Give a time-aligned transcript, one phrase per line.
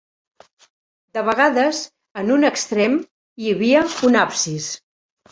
[1.17, 1.81] De vegades
[2.21, 2.95] en un extrem
[3.43, 4.71] hi havia un absis.